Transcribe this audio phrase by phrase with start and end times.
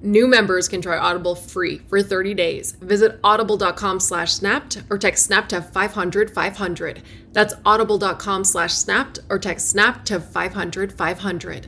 [0.00, 2.72] New members can try Audible free for 30 days.
[2.72, 7.02] Visit audible.com slash snapped or text snap to 500 500.
[7.32, 11.66] That's audible.com slash snapped or text snap to 500 500.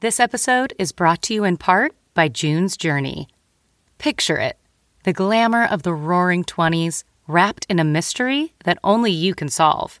[0.00, 3.28] This episode is brought to you in part by June's Journey.
[3.98, 4.56] Picture it
[5.04, 10.00] the glamour of the roaring 20s wrapped in a mystery that only you can solve.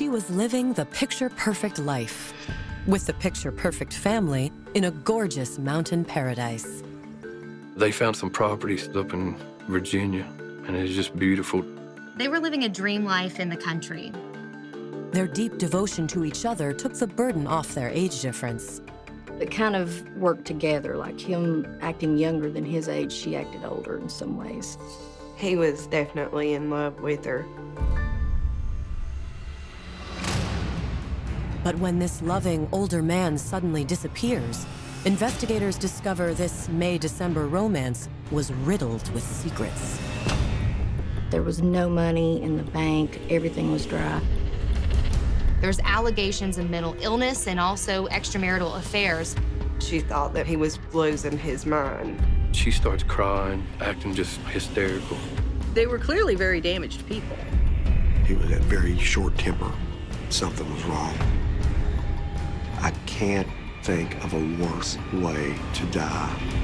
[0.00, 2.32] She was living the picture perfect life
[2.86, 6.82] with the picture perfect family in a gorgeous mountain paradise.
[7.76, 9.36] They found some properties up in
[9.68, 10.26] Virginia,
[10.66, 11.62] and it's just beautiful.
[12.16, 14.10] They were living a dream life in the country.
[15.12, 18.80] Their deep devotion to each other took the burden off their age difference.
[19.38, 23.98] It kind of worked together, like him acting younger than his age, she acted older
[23.98, 24.78] in some ways.
[25.36, 27.44] He was definitely in love with her.
[31.62, 34.64] But when this loving older man suddenly disappears,
[35.04, 40.00] investigators discover this May December romance was riddled with secrets.
[41.30, 44.20] There was no money in the bank, everything was dry.
[45.60, 49.36] There's allegations of mental illness and also extramarital affairs.
[49.80, 52.18] She thought that he was losing his mind.
[52.52, 55.18] She starts crying, acting just hysterical.
[55.74, 57.36] They were clearly very damaged people.
[58.26, 59.70] He was at very short temper.
[60.30, 61.14] Something was wrong.
[62.82, 63.48] I can't
[63.82, 66.60] think of a worse way to die.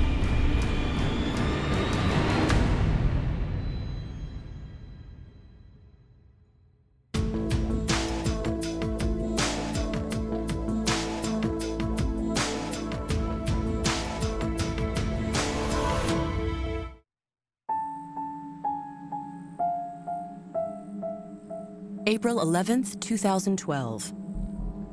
[22.09, 24.26] April 11th, 2012.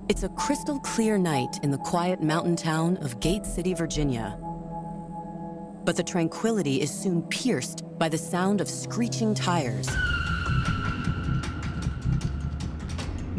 [0.10, 4.38] It's a crystal clear night in the quiet mountain town of Gate City, Virginia.
[5.86, 9.90] But the tranquility is soon pierced by the sound of screeching tires.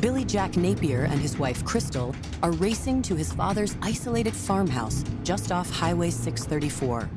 [0.01, 5.53] Billy Jack Napier and his wife Crystal are racing to his father's isolated farmhouse just
[5.53, 7.11] off Highway 634.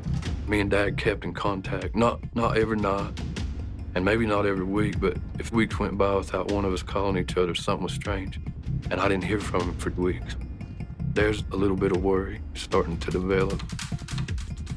[0.50, 3.18] Me and Dad kept in contact, not not every night,
[3.96, 7.18] and maybe not every week, but if weeks went by without one of us calling
[7.18, 8.42] each other, something was strange.
[8.90, 10.36] And I didn't hear from him for weeks.
[11.14, 13.62] There's a little bit of worry starting to develop.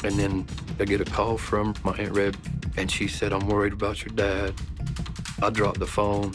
[0.02, 0.46] And then
[0.78, 2.36] I get a call from my Aunt Red,
[2.76, 4.54] and she said, I'm worried about your dad.
[5.42, 6.32] I dropped the phone.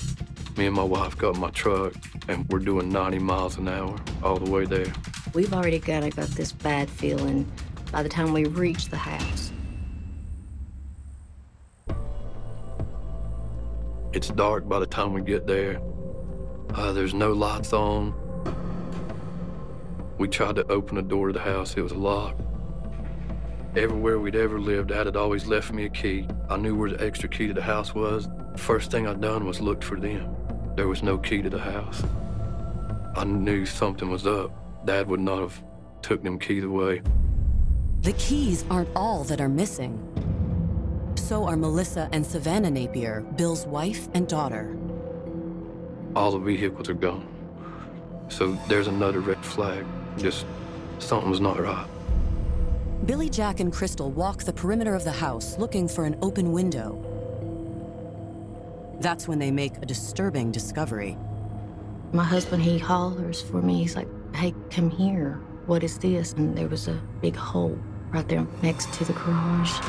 [0.58, 1.94] Me and my wife got in my truck,
[2.28, 4.94] and we're doing 90 miles an hour all the way there.
[5.34, 7.52] We've already kind of got this bad feeling
[7.92, 9.52] by the time we reach the house.
[14.14, 15.82] It's dark by the time we get there.
[16.76, 18.14] Uh, there's no lights on.
[20.18, 22.42] We tried to open the door to the house, it was locked.
[23.78, 26.28] Everywhere we'd ever lived, Dad had always left me a key.
[26.50, 28.28] I knew where the extra key to the house was.
[28.58, 30.36] First thing I'd done was looked for them.
[30.76, 32.04] There was no key to the house.
[33.16, 34.86] I knew something was up.
[34.86, 35.64] Dad would not have
[36.02, 37.02] took them keys away.
[38.02, 39.98] The keys aren't all that are missing.
[41.16, 44.78] So are Melissa and Savannah Napier, Bill's wife and daughter.
[46.16, 47.28] All the vehicles are gone.
[48.30, 49.86] So there's another red flag.
[50.18, 50.46] Just
[51.00, 51.88] something's not right.
[53.06, 57.02] Billy Jack and Crystal walk the perimeter of the house looking for an open window.
[59.00, 61.18] That's when they make a disturbing discovery.
[62.14, 63.80] My husband, he hollers for me.
[63.80, 65.34] He's like, hey, come here.
[65.66, 66.34] What is this?
[66.34, 67.78] And there was a big hole
[68.12, 69.80] right there next to the garage.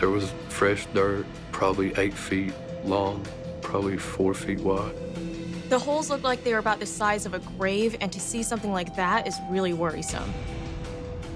[0.00, 2.52] There was fresh dirt, probably eight feet
[2.84, 3.24] long,
[3.60, 4.94] probably four feet wide.
[5.68, 8.42] The holes looked like they were about the size of a grave, and to see
[8.42, 10.32] something like that is really worrisome.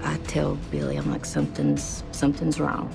[0.03, 2.89] I tell Billy, I'm like, something's something's wrong.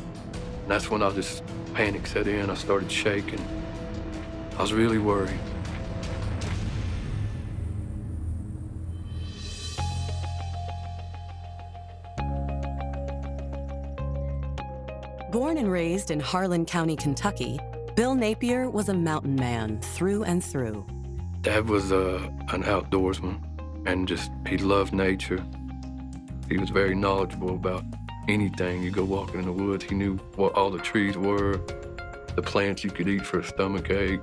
[0.62, 1.42] And that's when I just
[1.74, 2.50] panic set in.
[2.50, 3.44] I started shaking.
[4.58, 5.38] I was really worried.
[15.30, 17.60] Born and raised in Harlan County, Kentucky,
[17.96, 20.86] Bill Napier was a mountain man through and through.
[21.40, 23.40] Dad was uh, an outdoorsman
[23.86, 25.42] and just, he loved nature.
[26.50, 27.84] He was very knowledgeable about
[28.28, 28.82] anything.
[28.82, 31.56] You go walking in the woods, he knew what all the trees were,
[32.34, 34.20] the plants you could eat for a stomach ache.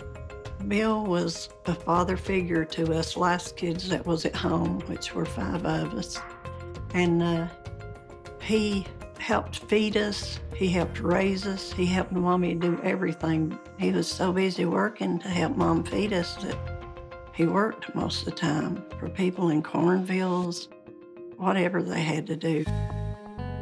[0.68, 5.26] Bill was a father figure to us last kids that was at home, which were
[5.26, 6.20] five of us.
[6.94, 7.48] And uh,
[8.40, 8.86] he
[9.24, 13.58] helped feed us, he helped raise us, he helped mommy do everything.
[13.80, 16.58] He was so busy working to help mom feed us that
[17.34, 20.68] he worked most of the time for people in cornfields,
[21.38, 22.66] whatever they had to do.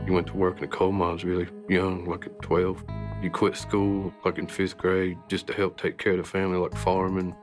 [0.08, 2.84] You went to work in the coal mines really young, like at 12.
[3.22, 6.58] You quit school, like in fifth grade, just to help take care of the family,
[6.58, 7.36] like farming.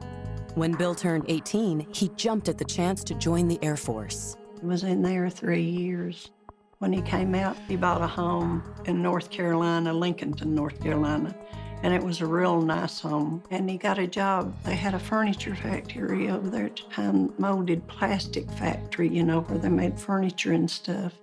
[0.56, 4.36] When Bill turned 18, he jumped at the chance to join the Air Force.
[4.60, 6.32] He was in there three years.
[6.78, 11.34] When he came out, he bought a home in North Carolina, Lincolnton, North Carolina.
[11.82, 13.42] And it was a real nice home.
[13.50, 14.54] And he got a job.
[14.62, 19.40] They had a furniture factory over there at the time, molded plastic factory, you know,
[19.40, 21.14] where they made furniture and stuff.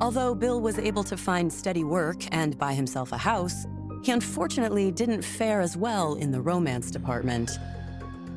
[0.00, 3.66] Although Bill was able to find steady work and buy himself a house,
[4.02, 7.52] he unfortunately didn't fare as well in the romance department.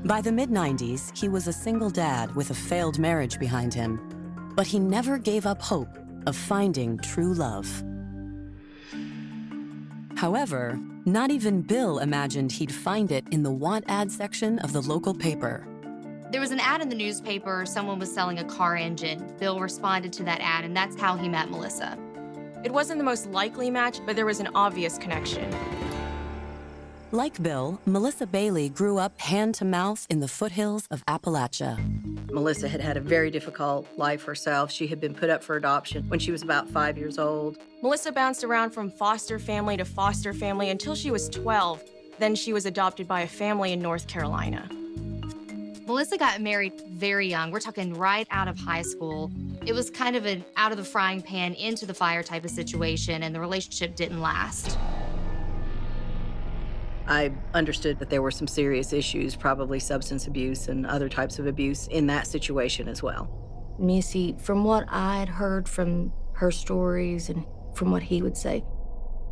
[0.06, 4.00] By the mid 90s, he was a single dad with a failed marriage behind him,
[4.56, 5.98] but he never gave up hope
[6.30, 7.84] of finding true love.
[10.16, 14.82] However, not even Bill imagined he'd find it in the want ad section of the
[14.82, 15.66] local paper.
[16.32, 19.34] There was an ad in the newspaper, someone was selling a car engine.
[19.40, 21.98] Bill responded to that ad, and that's how he met Melissa.
[22.64, 25.50] It wasn't the most likely match, but there was an obvious connection.
[27.12, 31.80] Like Bill, Melissa Bailey grew up hand to mouth in the foothills of Appalachia.
[32.32, 34.72] Melissa had had a very difficult life herself.
[34.72, 37.58] She had been put up for adoption when she was about five years old.
[37.82, 41.84] Melissa bounced around from foster family to foster family until she was 12.
[42.20, 44.70] Then she was adopted by a family in North Carolina.
[45.88, 47.50] Melissa got married very young.
[47.50, 49.32] We're talking right out of high school.
[49.66, 52.52] It was kind of an out of the frying pan into the fire type of
[52.52, 54.78] situation, and the relationship didn't last.
[57.10, 61.48] I understood that there were some serious issues, probably substance abuse and other types of
[61.48, 63.76] abuse in that situation as well.
[63.80, 68.64] Missy, from what I had heard from her stories and from what he would say,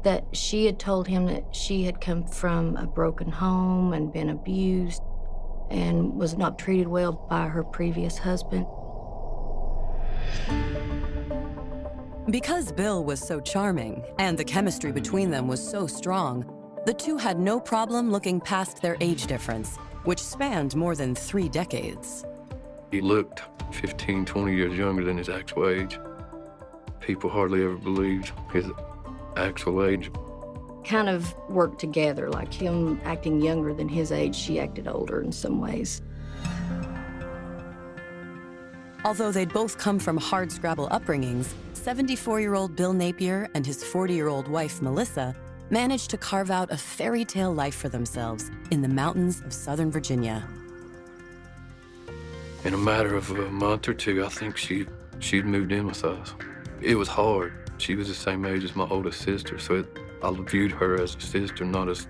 [0.04, 4.30] that she had told him that she had come from a broken home and been
[4.30, 5.04] abused
[5.70, 8.66] and was not treated well by her previous husband.
[12.32, 16.57] Because Bill was so charming and the chemistry between them was so strong,
[16.88, 19.76] the two had no problem looking past their age difference,
[20.06, 22.24] which spanned more than three decades.
[22.92, 23.42] He looked
[23.74, 26.00] 15, 20 years younger than his actual age.
[27.02, 28.66] People hardly ever believed his
[29.36, 30.10] actual age.
[30.86, 35.34] Kind of worked together, like him acting younger than his age, she acted older in
[35.34, 36.02] some ways.
[39.04, 43.84] Although they'd both come from hard scrabble upbringings, 74 year old Bill Napier and his
[43.84, 45.36] 40 year old wife, Melissa,
[45.70, 49.92] managed to carve out a fairy tale life for themselves in the mountains of Southern
[49.92, 50.48] Virginia.
[52.64, 54.88] In a matter of a month or two, I think she
[55.20, 56.34] she'd moved in with us.
[56.82, 57.54] It was hard.
[57.78, 61.16] She was the same age as my oldest sister, so it, I viewed her as
[61.16, 62.08] a sister, not as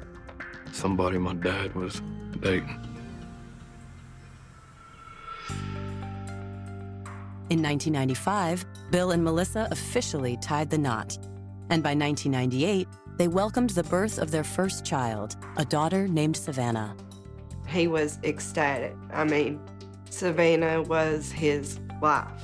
[0.72, 2.02] somebody my dad was
[2.40, 2.80] dating.
[7.50, 11.18] In 1995, Bill and Melissa officially tied the knot.
[11.70, 16.96] And by 1998, they welcomed the birth of their first child, a daughter named Savannah.
[17.68, 18.96] He was ecstatic.
[19.12, 19.60] I mean,
[20.10, 22.44] Savannah was his life.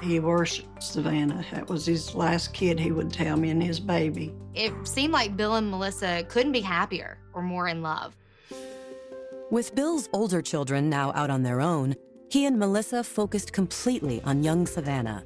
[0.00, 1.44] He worshiped Savannah.
[1.52, 4.34] That was his last kid, he would tell me, and his baby.
[4.54, 8.16] It seemed like Bill and Melissa couldn't be happier or more in love.
[9.50, 11.94] With Bill's older children now out on their own,
[12.30, 15.22] he and Melissa focused completely on young Savannah.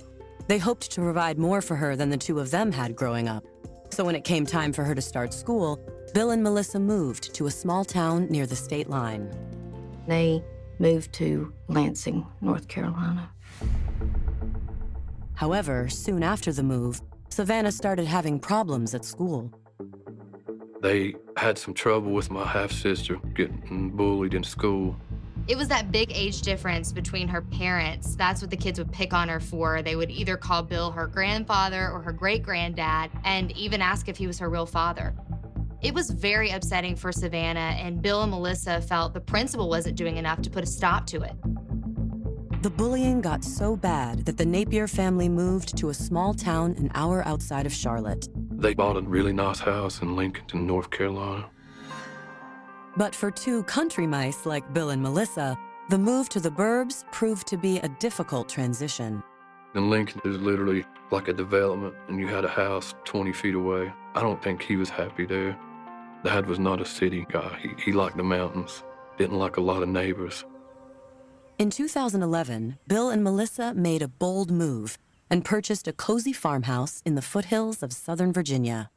[0.48, 3.44] They hoped to provide more for her than the two of them had growing up.
[3.90, 5.80] So when it came time for her to start school,
[6.12, 9.30] Bill and Melissa moved to a small town near the state line.
[10.06, 10.42] They
[10.78, 13.30] moved to Lansing, North Carolina.
[15.34, 19.52] However, soon after the move, Savannah started having problems at school.
[20.80, 24.96] They had some trouble with my half sister getting bullied in school.
[25.48, 28.16] It was that big age difference between her parents.
[28.16, 29.80] That's what the kids would pick on her for.
[29.80, 34.16] They would either call Bill her grandfather or her great granddad and even ask if
[34.16, 35.14] he was her real father.
[35.82, 40.16] It was very upsetting for Savannah, and Bill and Melissa felt the principal wasn't doing
[40.16, 41.34] enough to put a stop to it.
[42.62, 46.90] The bullying got so bad that the Napier family moved to a small town an
[46.94, 48.26] hour outside of Charlotte.
[48.58, 51.50] They bought a really nice house in Lincoln, North Carolina.
[52.96, 55.58] But for two country mice like Bill and Melissa,
[55.90, 59.22] the move to the burbs proved to be a difficult transition.
[59.74, 63.92] In Lincoln, is literally like a development, and you had a house 20 feet away.
[64.14, 65.56] I don't think he was happy there.
[66.24, 67.58] Dad was not a city guy.
[67.60, 68.82] He, he liked the mountains,
[69.18, 70.44] didn't like a lot of neighbors.
[71.58, 74.98] In 2011, Bill and Melissa made a bold move
[75.30, 78.90] and purchased a cozy farmhouse in the foothills of Southern Virginia.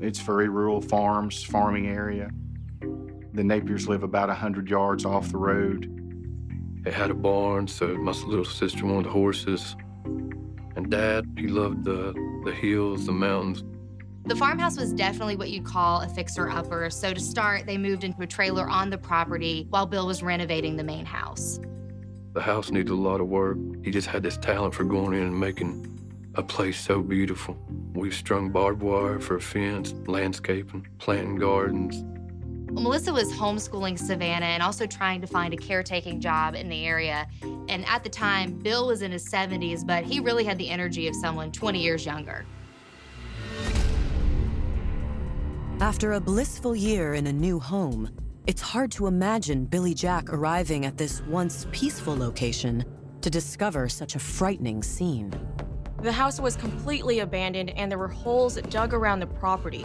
[0.00, 2.30] It's very rural farms, farming area.
[3.34, 5.94] The Napiers live about 100 yards off the road.
[6.86, 9.76] It had a barn, so my little sister wanted the horses.
[10.74, 12.14] And Dad, he loved the,
[12.46, 13.62] the hills, the mountains.
[14.24, 18.22] The farmhouse was definitely what you'd call a fixer-upper, so to start, they moved into
[18.22, 21.60] a trailer on the property while Bill was renovating the main house.
[22.32, 23.58] The house needed a lot of work.
[23.84, 25.99] He just had this talent for going in and making
[26.34, 27.56] a place so beautiful.
[27.92, 32.04] We've strung barbed wire for a fence, landscaping, planting gardens.
[32.72, 37.26] Melissa was homeschooling Savannah and also trying to find a caretaking job in the area.
[37.68, 41.08] And at the time, Bill was in his 70s, but he really had the energy
[41.08, 42.46] of someone 20 years younger.
[45.80, 48.08] After a blissful year in a new home,
[48.46, 52.84] it's hard to imagine Billy Jack arriving at this once peaceful location
[53.20, 55.32] to discover such a frightening scene.
[56.02, 59.84] The house was completely abandoned and there were holes dug around the property.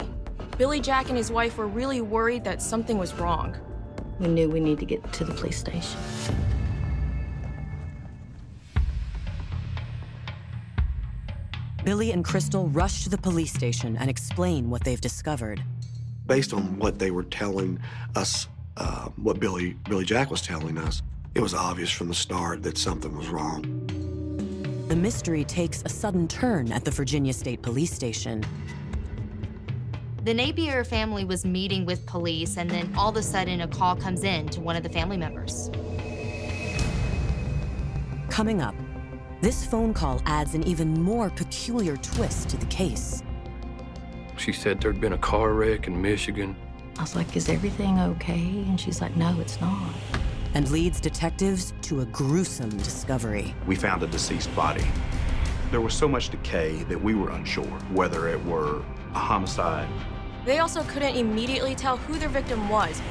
[0.56, 3.54] Billy Jack and his wife were really worried that something was wrong.
[4.18, 6.00] We knew we needed to get to the police station.
[11.84, 15.62] Billy and Crystal rush to the police station and explain what they've discovered.
[16.26, 17.78] Based on what they were telling
[18.14, 21.02] us, uh, what Billy, Billy Jack was telling us,
[21.34, 23.75] it was obvious from the start that something was wrong.
[24.88, 28.44] The mystery takes a sudden turn at the Virginia State Police Station.
[30.22, 33.96] The Napier family was meeting with police, and then all of a sudden, a call
[33.96, 35.72] comes in to one of the family members.
[38.30, 38.76] Coming up,
[39.40, 43.24] this phone call adds an even more peculiar twist to the case.
[44.36, 46.54] She said there'd been a car wreck in Michigan.
[46.96, 48.38] I was like, Is everything okay?
[48.38, 49.94] And she's like, No, it's not.
[50.56, 53.54] And leads detectives to a gruesome discovery.
[53.66, 54.86] We found a deceased body.
[55.70, 58.82] There was so much decay that we were unsure whether it were
[59.12, 59.86] a homicide.
[60.46, 63.02] They also couldn't immediately tell who their victim was.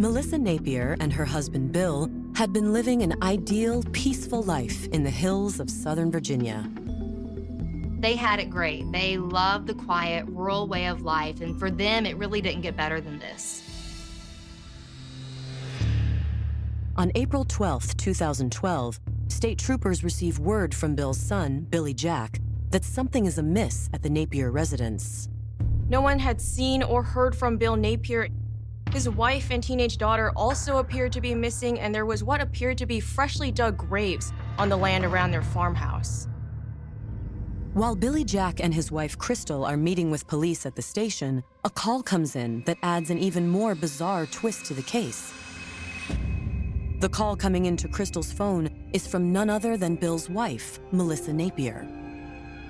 [0.00, 5.10] Melissa Napier and her husband Bill had been living an ideal, peaceful life in the
[5.10, 6.66] hills of Southern Virginia.
[8.00, 8.90] They had it great.
[8.92, 12.78] They loved the quiet, rural way of life, and for them, it really didn't get
[12.78, 13.62] better than this.
[16.96, 22.40] On April 12, 2012, state troopers receive word from Bill's son, Billy Jack,
[22.70, 25.28] that something is amiss at the Napier residence.
[25.90, 28.28] No one had seen or heard from Bill Napier
[28.92, 32.78] his wife and teenage daughter also appeared to be missing, and there was what appeared
[32.78, 36.26] to be freshly dug graves on the land around their farmhouse.
[37.72, 41.70] While Billy Jack and his wife Crystal are meeting with police at the station, a
[41.70, 45.32] call comes in that adds an even more bizarre twist to the case.
[46.98, 51.86] The call coming into Crystal's phone is from none other than Bill's wife, Melissa Napier.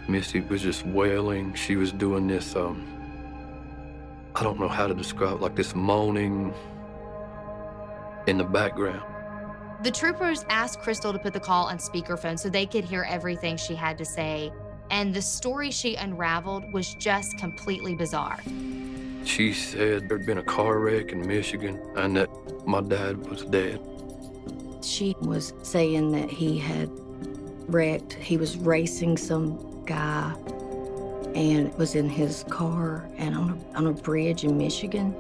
[0.07, 1.55] Missy was just wailing.
[1.55, 2.87] She was doing this, um,
[4.35, 6.55] I don't know how to describe like this moaning
[8.27, 9.03] in the background.
[9.83, 13.57] The troopers asked Crystal to put the call on speakerphone so they could hear everything
[13.57, 14.53] she had to say.
[14.91, 18.41] And the story she unraveled was just completely bizarre.
[19.25, 22.29] She said there'd been a car wreck in Michigan and that
[22.67, 23.81] my dad was dead.
[24.83, 26.91] She was saying that he had
[27.69, 30.35] wrecked, he was racing some guy
[31.35, 35.15] and was in his car and on a, on a bridge in Michigan.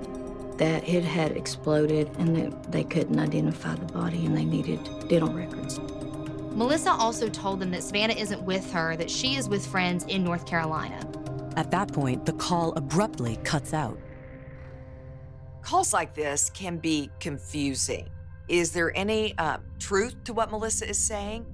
[0.60, 5.32] that it had exploded and that they couldn't identify the body and they needed dental
[5.32, 5.80] records.
[6.52, 10.22] Melissa also told them that Savannah isn't with her, that she is with friends in
[10.22, 11.00] North Carolina.
[11.56, 13.98] At that point, the call abruptly cuts out.
[15.62, 18.10] Calls like this can be confusing.
[18.48, 21.46] Is there any uh, truth to what Melissa is saying?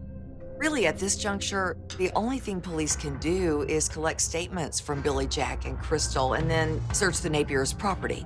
[0.59, 5.27] Really, at this juncture, the only thing police can do is collect statements from Billy
[5.27, 8.25] Jack and Crystal and then search the Napier's property.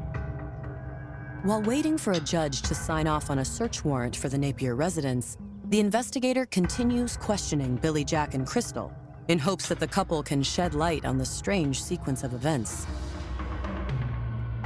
[1.43, 4.77] While waiting for a judge to sign off on a search warrant for the Napier
[4.77, 5.39] residence,
[5.71, 8.93] the investigator continues questioning Billy Jack and Crystal
[9.27, 12.87] in hopes that the couple can shed light on the strange sequence of events.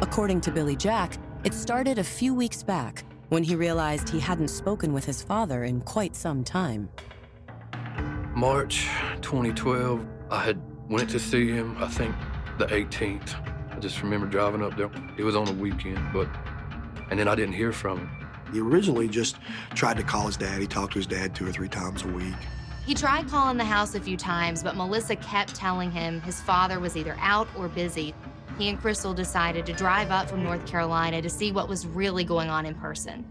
[0.01, 4.49] According to Billy Jack, it started a few weeks back when he realized he hadn't
[4.49, 6.89] spoken with his father in quite some time.
[8.35, 8.89] March
[9.23, 12.17] 2012, I had went to see him, I think
[12.59, 13.35] the 18th.
[13.71, 14.91] I just remember driving up there.
[15.17, 16.29] It was on a weekend, but,
[17.11, 18.11] and then I didn't hear from him.
[18.53, 19.37] He originally just
[19.75, 20.61] tried to call his dad.
[20.61, 22.35] He talked to his dad two or three times a week.
[22.85, 26.81] He tried calling the house a few times, but Melissa kept telling him his father
[26.81, 28.15] was either out or busy.
[28.59, 32.25] He and Crystal decided to drive up from North Carolina to see what was really
[32.25, 33.25] going on in person.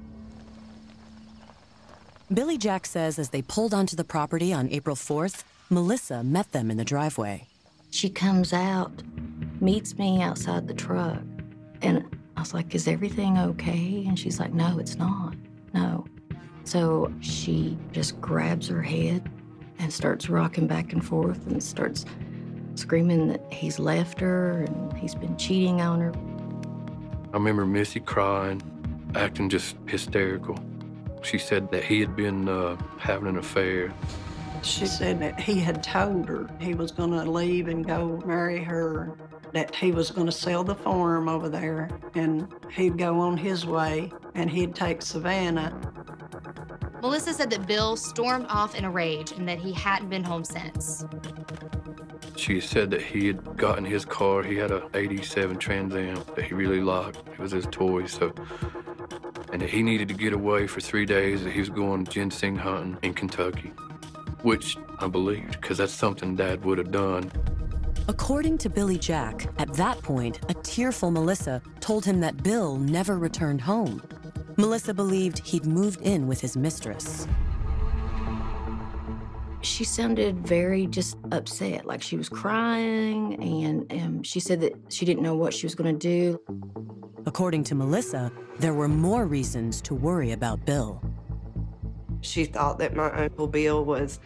[2.34, 6.72] Billy Jack says as they pulled onto the property on April 4th, Melissa met them
[6.72, 7.48] in the driveway.
[7.92, 9.04] She comes out,
[9.62, 11.22] meets me outside the truck,
[11.84, 12.04] and
[12.36, 14.04] I was like, Is everything okay?
[14.08, 15.36] And she's like, No, it's not.
[15.76, 16.06] No.
[16.64, 19.30] So she just grabs her head
[19.78, 22.06] and starts rocking back and forth and starts
[22.74, 26.14] screaming that he's left her and he's been cheating on her.
[27.32, 28.62] I remember Missy crying,
[29.14, 30.58] acting just hysterical.
[31.24, 33.94] She said that he had been uh, having an affair.
[34.62, 38.64] She said that he had told her he was going to leave and go marry
[38.64, 39.18] her,
[39.52, 43.66] that he was going to sell the farm over there, and he'd go on his
[43.66, 45.80] way, and he'd take Savannah.
[47.02, 50.46] Melissa said that Bill stormed off in a rage and that he hadn't been home
[50.46, 51.06] since.
[52.38, 54.44] She said that he had gotten his car.
[54.44, 57.18] He had a 87 Trans Am that he really liked.
[57.28, 58.34] It was his toy, so
[59.54, 62.56] and that he needed to get away for three days, that he was going ginseng
[62.56, 63.72] hunting in Kentucky,
[64.42, 67.32] which I believed because that's something Dad would have done.
[68.08, 73.20] According to Billy Jack, at that point, a tearful Melissa told him that Bill never
[73.20, 74.02] returned home.
[74.58, 77.28] Melissa believed he'd moved in with his mistress.
[79.64, 85.06] She sounded very just upset, like she was crying, and um, she said that she
[85.06, 86.40] didn't know what she was going to do.
[87.26, 91.02] According to Melissa, there were more reasons to worry about Bill.
[92.20, 94.20] She thought that my Uncle Bill was,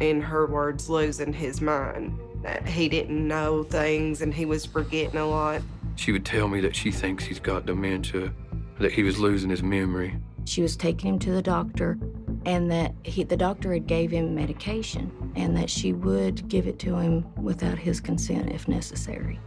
[0.00, 5.20] in her words, losing his mind, that he didn't know things and he was forgetting
[5.20, 5.60] a lot.
[5.96, 8.32] She would tell me that she thinks he's got dementia,
[8.78, 10.16] that he was losing his memory.
[10.46, 11.98] She was taking him to the doctor,
[12.46, 16.78] and that he, the doctor had gave him medication, and that she would give it
[16.80, 19.38] to him without his consent if necessary.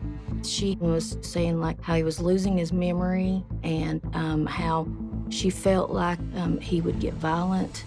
[0.43, 4.87] She was saying like how he was losing his memory and um, how
[5.29, 7.85] she felt like um, he would get violent.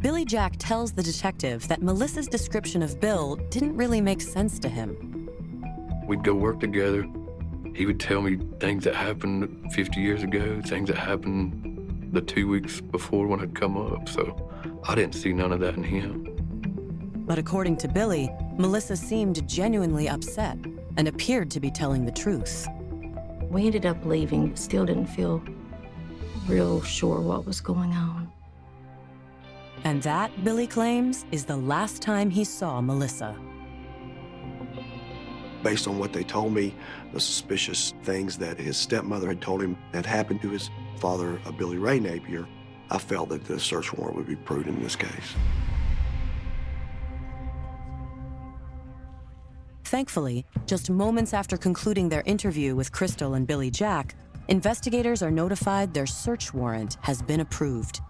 [0.00, 4.68] Billy Jack tells the detective that Melissa's description of Bill didn't really make sense to
[4.68, 5.30] him.
[6.06, 7.08] We'd go work together.
[7.74, 11.73] He would tell me things that happened 50 years ago, things that happened
[12.14, 14.08] the two weeks before when I'd come up.
[14.08, 14.50] So
[14.84, 16.30] I didn't see none of that in him.
[17.26, 20.56] But according to Billy, Melissa seemed genuinely upset
[20.96, 22.66] and appeared to be telling the truth.
[23.42, 25.42] We ended up leaving, but still didn't feel
[26.46, 28.30] real sure what was going on.
[29.84, 33.36] And that, Billy claims, is the last time he saw Melissa.
[35.62, 36.74] Based on what they told me,
[37.12, 41.56] the suspicious things that his stepmother had told him had happened to his father, of
[41.56, 42.46] Billy Ray Napier,
[42.90, 45.34] I felt that the search warrant would be prudent in this case.
[49.84, 54.14] Thankfully, just moments after concluding their interview with Crystal and Billy Jack,
[54.48, 58.00] investigators are notified their search warrant has been approved.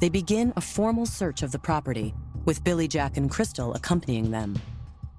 [0.00, 2.14] They begin a formal search of the property,
[2.46, 4.58] with Billy Jack and Crystal accompanying them.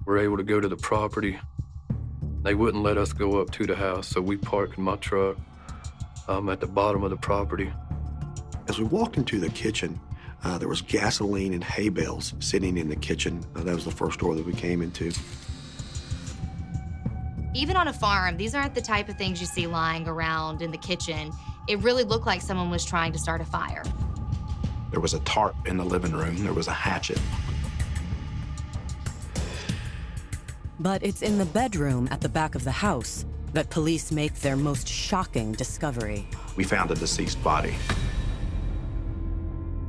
[0.04, 1.38] We're able to go to the property.
[2.42, 5.36] They wouldn't let us go up to the house, so we parked in my truck
[6.28, 7.72] um, at the bottom of the property.
[8.68, 9.98] As we walked into the kitchen,
[10.44, 13.44] uh, there was gasoline and hay bales sitting in the kitchen.
[13.54, 15.12] Uh, that was the first door that we came into.
[17.54, 20.70] Even on a farm, these aren't the type of things you see lying around in
[20.70, 21.30] the kitchen.
[21.68, 23.82] It really looked like someone was trying to start a fire.
[24.90, 27.20] There was a tarp in the living room, there was a hatchet.
[30.80, 34.56] But it's in the bedroom at the back of the house that police make their
[34.56, 36.26] most shocking discovery.
[36.56, 37.74] We found a deceased body.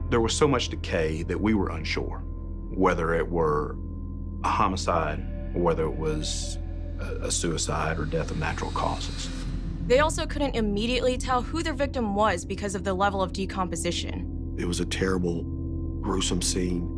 [0.10, 2.24] There was so much decay that we were unsure
[2.70, 3.76] whether it were
[4.44, 5.20] a homicide
[5.56, 6.58] or whether it was
[7.00, 9.30] a, a suicide or death of natural causes.
[9.86, 14.56] They also couldn't immediately tell who their victim was because of the level of decomposition.
[14.58, 15.44] It was a terrible,
[16.02, 16.90] gruesome scene.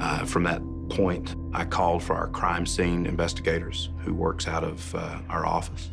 [0.00, 4.94] Uh, from that point, I called for our crime scene investigators, who works out of
[4.94, 5.90] uh, our office,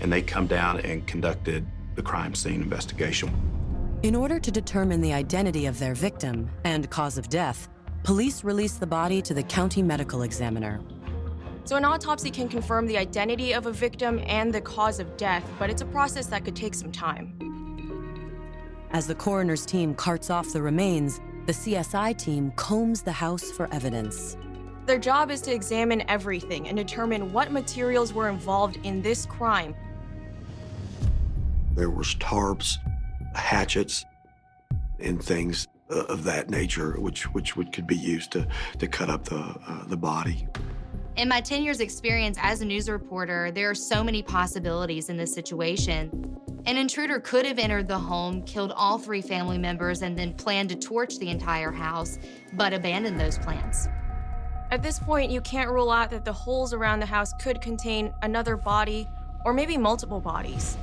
[0.00, 3.30] and they come down and conducted the crime scene investigation.
[4.02, 7.68] In order to determine the identity of their victim and cause of death,
[8.02, 10.80] police released the body to the county medical examiner.
[11.64, 15.48] So, an autopsy can confirm the identity of a victim and the cause of death,
[15.58, 17.32] but it's a process that could take some time.
[18.90, 23.68] As the coroner's team carts off the remains, the CSI team combs the house for
[23.72, 24.36] evidence.
[24.86, 29.74] Their job is to examine everything and determine what materials were involved in this crime.
[31.72, 32.76] There was tarps,
[33.34, 34.04] hatchets,
[35.00, 38.46] and things uh, of that nature, which which would, could be used to
[38.78, 40.46] to cut up the uh, the body.
[41.16, 45.16] In my 10 years experience as a news reporter, there are so many possibilities in
[45.16, 46.40] this situation.
[46.66, 50.70] An intruder could have entered the home, killed all three family members, and then planned
[50.70, 52.18] to torch the entire house,
[52.54, 53.86] but abandoned those plans.
[54.70, 58.14] At this point, you can't rule out that the holes around the house could contain
[58.22, 59.06] another body
[59.44, 60.78] or maybe multiple bodies.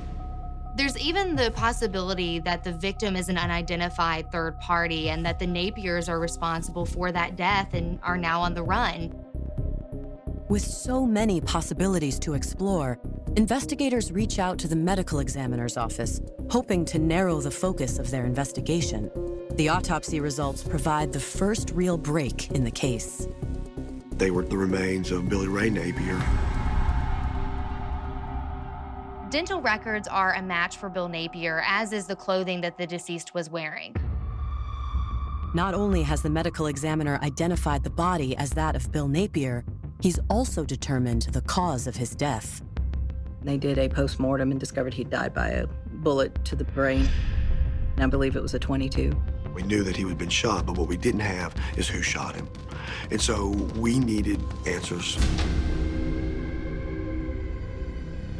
[0.76, 5.46] There's even the possibility that the victim is an unidentified third party and that the
[5.46, 9.21] Napiers are responsible for that death and are now on the run.
[10.52, 12.98] With so many possibilities to explore,
[13.38, 18.26] investigators reach out to the medical examiner's office, hoping to narrow the focus of their
[18.26, 19.10] investigation.
[19.52, 23.26] The autopsy results provide the first real break in the case.
[24.18, 26.22] They were the remains of Billy Ray Napier.
[29.30, 33.32] Dental records are a match for Bill Napier, as is the clothing that the deceased
[33.32, 33.96] was wearing.
[35.54, 39.64] Not only has the medical examiner identified the body as that of Bill Napier,
[40.02, 42.62] he's also determined the cause of his death.
[43.42, 47.08] They did a post mortem and discovered he died by a bullet to the brain.
[47.94, 49.12] And I believe it was a 22.
[49.54, 52.34] We knew that he had been shot, but what we didn't have is who shot
[52.34, 52.48] him.
[53.10, 55.18] And so we needed answers.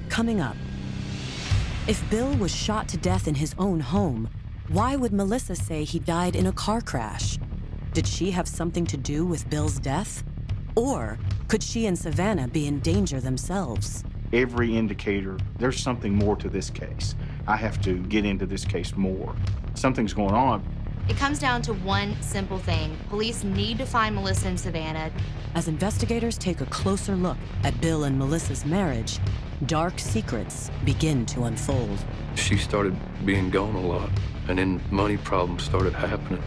[0.08, 0.56] Coming up,
[1.86, 4.30] if Bill was shot to death in his own home,
[4.68, 7.38] why would Melissa say he died in a car crash?
[7.92, 10.22] Did she have something to do with Bill's death?
[10.76, 11.18] Or
[11.52, 14.04] could she and Savannah be in danger themselves?
[14.32, 17.14] Every indicator, there's something more to this case.
[17.46, 19.36] I have to get into this case more.
[19.74, 20.64] Something's going on.
[21.10, 25.12] It comes down to one simple thing police need to find Melissa and Savannah.
[25.54, 29.18] As investigators take a closer look at Bill and Melissa's marriage,
[29.66, 31.98] dark secrets begin to unfold.
[32.34, 34.08] She started being gone a lot,
[34.48, 36.42] and then money problems started happening.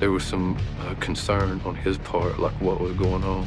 [0.00, 3.46] There was some uh, concern on his part, like what was going on.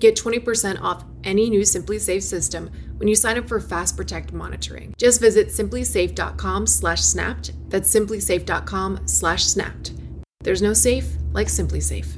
[0.00, 4.94] Get 20% off any new SimpliSafe system when you sign up for Fast Protect monitoring.
[4.96, 7.52] Just visit simplisafe.com slash snapped.
[7.68, 9.92] That's simplisafe.com slash snapped.
[10.40, 12.16] There's no safe like SimpliSafe.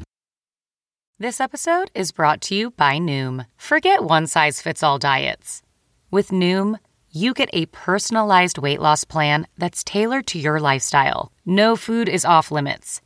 [1.18, 3.46] This episode is brought to you by Noom.
[3.56, 5.62] Forget one size fits all diets.
[6.10, 6.78] With Noom,
[7.10, 11.32] you get a personalized weight loss plan that's tailored to your lifestyle.
[11.44, 13.00] No food is off limits.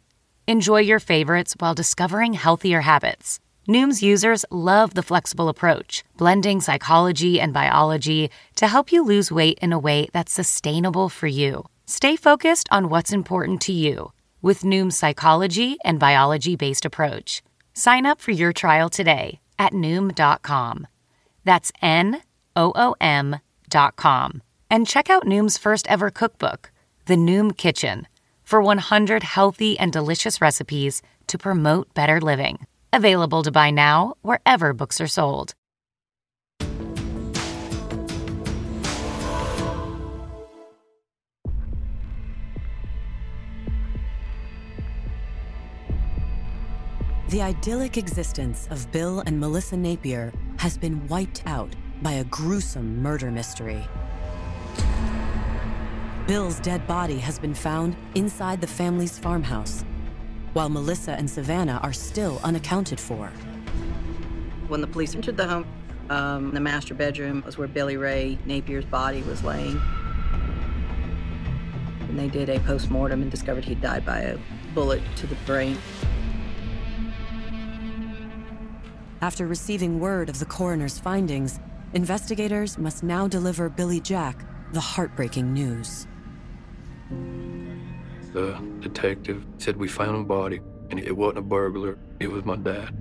[0.46, 3.40] Enjoy your favorites while discovering healthier habits.
[3.68, 9.58] Noom's users love the flexible approach, blending psychology and biology to help you lose weight
[9.60, 11.64] in a way that's sustainable for you.
[11.86, 17.42] Stay focused on what's important to you with Noom's psychology and biology based approach.
[17.74, 20.86] Sign up for your trial today at Noom.com.
[21.44, 22.22] That's N
[22.54, 24.42] O O M.com.
[24.70, 26.70] And check out Noom's first ever cookbook,
[27.06, 28.06] The Noom Kitchen,
[28.44, 32.66] for 100 healthy and delicious recipes to promote better living.
[32.96, 35.52] Available to buy now wherever books are sold.
[47.28, 53.02] The idyllic existence of Bill and Melissa Napier has been wiped out by a gruesome
[53.02, 53.84] murder mystery.
[56.26, 59.84] Bill's dead body has been found inside the family's farmhouse,
[60.56, 63.26] while Melissa and Savannah are still unaccounted for.
[64.68, 65.66] When the police entered the home,
[66.08, 69.78] um, the master bedroom was where Billy Ray Napier's body was laying.
[72.08, 74.38] And they did a post-mortem and discovered he died by a
[74.72, 75.76] bullet to the brain.
[79.20, 81.60] After receiving word of the coroner's findings,
[81.92, 86.06] investigators must now deliver Billy Jack the heartbreaking news.
[88.36, 91.96] The detective said we found a body, and it wasn't a burglar.
[92.20, 92.94] It was my dad.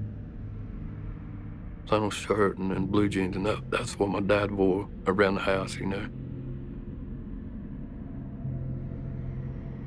[1.89, 5.41] Flannel shirt and, and blue jeans, and that, that's what my dad wore around the
[5.41, 6.07] house, you know.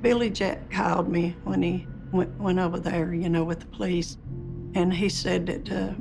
[0.02, 4.18] Billy Jack called me when he went, went over there, you know, with the police,
[4.74, 5.94] and he said that uh,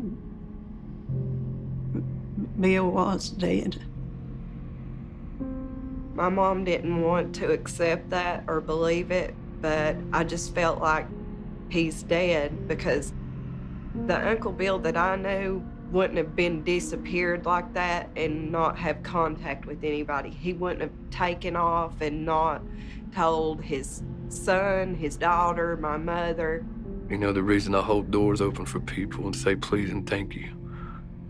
[2.60, 3.82] Bill was dead.
[6.18, 11.06] My mom didn't want to accept that or believe it, but I just felt like
[11.70, 13.14] he's dead because
[14.08, 19.04] the Uncle Bill that I knew wouldn't have been disappeared like that and not have
[19.04, 20.32] contact with anybody.
[20.32, 22.64] He wouldn't have taken off and not
[23.14, 26.66] told his son, his daughter, my mother.
[27.12, 30.34] You know, the reason I hold doors open for people and say please and thank
[30.34, 30.52] you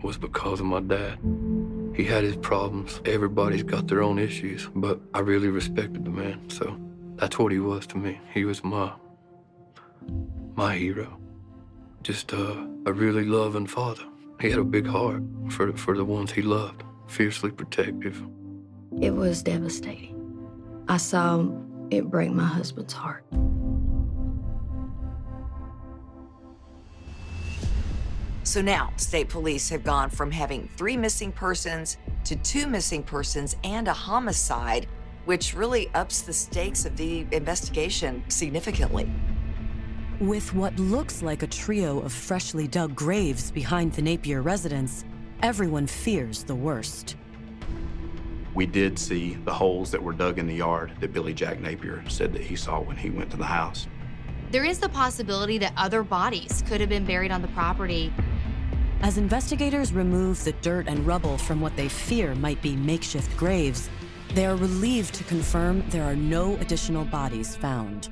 [0.02, 1.18] was because of my dad.
[1.98, 3.00] He had his problems.
[3.04, 6.78] Everybody's got their own issues, but I really respected the man, so
[7.16, 8.20] that's what he was to me.
[8.32, 8.92] He was my
[10.54, 11.18] my hero.
[12.04, 12.54] Just uh,
[12.86, 14.04] a really loving father.
[14.40, 18.22] He had a big heart for for the ones he loved, fiercely protective.
[19.00, 20.14] It was devastating.
[20.86, 21.48] I saw
[21.90, 23.24] it break my husband's heart.
[28.48, 33.56] So now, state police have gone from having three missing persons to two missing persons
[33.62, 34.86] and a homicide,
[35.26, 39.06] which really ups the stakes of the investigation significantly.
[40.18, 45.04] With what looks like a trio of freshly dug graves behind the Napier residence,
[45.42, 47.16] everyone fears the worst.
[48.54, 52.02] We did see the holes that were dug in the yard that Billy Jack Napier
[52.08, 53.86] said that he saw when he went to the house.
[54.50, 58.10] There is the possibility that other bodies could have been buried on the property.
[59.00, 63.88] As investigators remove the dirt and rubble from what they fear might be makeshift graves,
[64.34, 68.08] they are relieved to confirm there are no additional bodies found.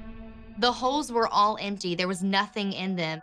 [0.59, 3.20] The holes were all empty, there was nothing in them.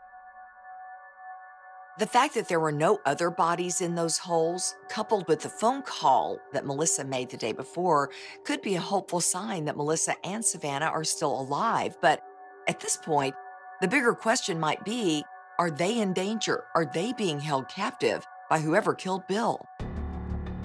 [1.99, 5.83] The fact that there were no other bodies in those holes, coupled with the phone
[5.83, 8.09] call that Melissa made the day before,
[8.45, 11.95] could be a hopeful sign that Melissa and Savannah are still alive.
[12.01, 12.21] But
[12.67, 13.35] at this point,
[13.79, 15.23] the bigger question might be
[15.59, 16.63] are they in danger?
[16.73, 19.63] Are they being held captive by whoever killed Bill?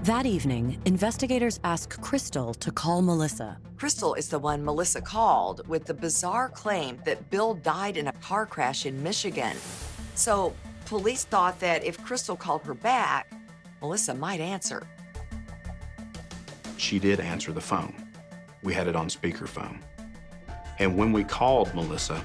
[0.04, 3.58] That evening, investigators ask Crystal to call Melissa.
[3.76, 8.12] Crystal is the one Melissa called with the bizarre claim that Bill died in a
[8.12, 9.56] car crash in Michigan.
[10.14, 10.54] So,
[10.86, 13.30] police thought that if Crystal called her back,
[13.82, 14.86] Melissa might answer.
[16.78, 17.94] She did answer the phone.
[18.62, 19.80] We had it on speakerphone.
[20.78, 22.24] And when we called Melissa,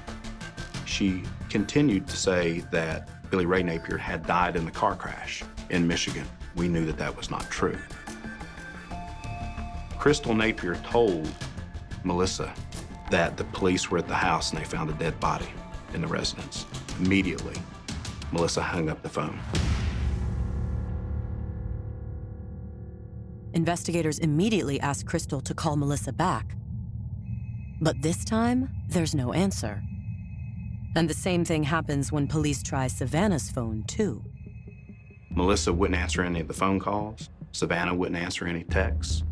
[0.86, 5.86] she continued to say that Billy Ray Napier had died in the car crash in
[5.86, 6.26] Michigan.
[6.56, 7.78] We knew that that was not true.
[9.96, 11.32] Crystal Napier told
[12.02, 12.52] Melissa
[13.12, 15.46] that the police were at the house and they found a dead body
[15.92, 16.66] in the residence.
[16.98, 17.54] Immediately,
[18.32, 19.38] Melissa hung up the phone.
[23.52, 26.56] Investigators immediately asked Crystal to call Melissa back.
[27.80, 29.80] But this time, there's no answer.
[30.96, 34.24] And the same thing happens when police try Savannah's phone, too.
[35.30, 37.28] Melissa wouldn't answer any of the phone calls.
[37.50, 39.24] Savannah wouldn't answer any texts.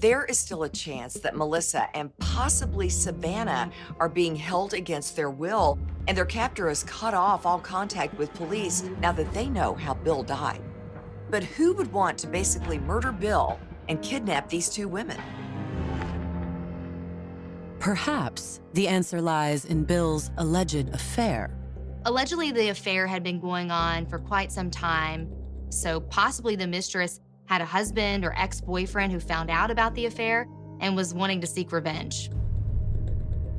[0.00, 5.30] There is still a chance that Melissa and possibly Savannah are being held against their
[5.30, 9.74] will, and their captor has cut off all contact with police now that they know
[9.74, 10.60] how Bill died.
[11.30, 15.18] But who would want to basically murder Bill and kidnap these two women?
[17.80, 21.50] Perhaps the answer lies in Bill's alleged affair.
[22.04, 25.30] Allegedly, the affair had been going on for quite some time,
[25.68, 30.06] so possibly the mistress had a husband or ex boyfriend who found out about the
[30.06, 30.48] affair
[30.80, 32.30] and was wanting to seek revenge.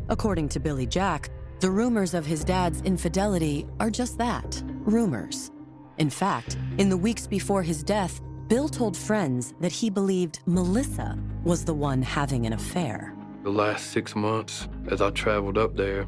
[0.09, 1.29] According to Billy Jack,
[1.59, 5.51] the rumors of his dad's infidelity are just that rumors.
[5.97, 11.17] In fact, in the weeks before his death, Bill told friends that he believed Melissa
[11.43, 13.13] was the one having an affair.
[13.49, 16.05] The last six months, as I traveled up there,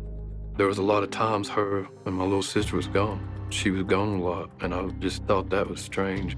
[0.57, 3.27] there was a lot of times her and my little sister was gone.
[3.49, 6.37] She was gone a lot, and I just thought that was strange.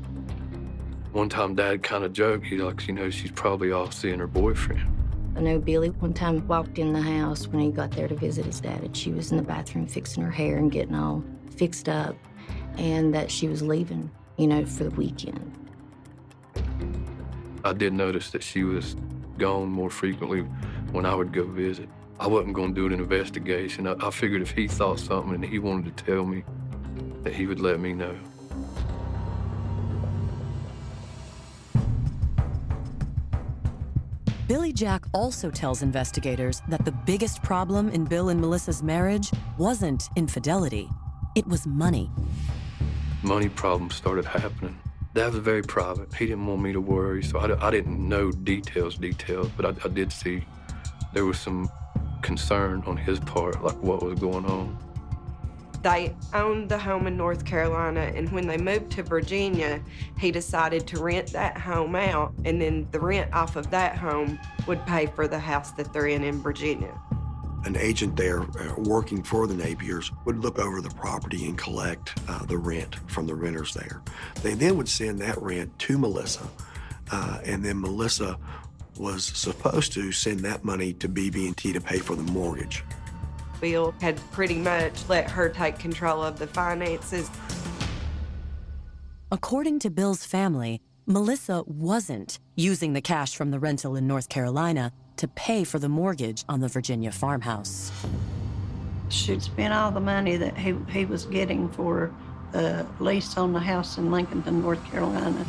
[1.12, 4.28] One time, Dad kind of joked, he like, you know, she's probably off seeing her
[4.28, 4.82] boyfriend.
[5.36, 8.46] I know Billy one time walked in the house when he got there to visit
[8.46, 11.22] his dad, and she was in the bathroom fixing her hair and getting all
[11.58, 12.16] fixed up,
[12.78, 15.52] and that she was leaving, you know, for the weekend.
[17.66, 18.96] I did notice that she was
[19.38, 20.46] gone more frequently
[20.94, 21.90] when I would go visit.
[22.20, 23.88] I wasn't going to do an investigation.
[23.88, 26.44] I, I figured if he thought something and he wanted to tell me,
[27.24, 28.16] that he would let me know.
[34.48, 40.10] Billy Jack also tells investigators that the biggest problem in Bill and Melissa's marriage wasn't
[40.16, 40.90] infidelity,
[41.34, 42.12] it was money.
[43.24, 44.78] Money problems started happening.
[45.14, 46.14] That was very private.
[46.14, 49.74] He didn't want me to worry, so I, I didn't know details, details, but I,
[49.86, 50.44] I did see
[51.14, 51.70] there was some
[52.22, 54.78] concern on his part, like what was going on.
[55.84, 59.82] They owned the home in North Carolina, and when they moved to Virginia,
[60.18, 64.40] he decided to rent that home out, and then the rent off of that home
[64.66, 66.98] would pay for the house that they're in in Virginia.
[67.66, 72.14] An agent there uh, working for the Napiers would look over the property and collect
[72.30, 74.02] uh, the rent from the renters there.
[74.42, 76.48] They then would send that rent to Melissa,
[77.12, 78.38] uh, and then Melissa
[78.98, 82.84] was supposed to send that money to BB&T to pay for the mortgage.
[83.60, 87.30] Bill had pretty much let her take control of the finances.
[89.32, 94.92] According to Bill's family, Melissa wasn't using the cash from the rental in North Carolina
[95.18, 97.92] to pay for the mortgage on the Virginia farmhouse.
[99.10, 102.14] She'd spent all the money that he, he was getting for
[102.52, 105.46] the lease on the house in Lincolnton, North Carolina.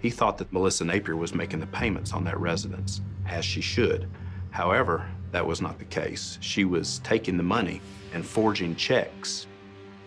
[0.00, 4.08] He thought that Melissa Napier was making the payments on that residence, as she should.
[4.50, 6.38] However, that was not the case.
[6.40, 7.80] She was taking the money
[8.14, 9.46] and forging checks